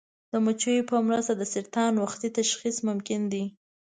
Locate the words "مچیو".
0.45-0.87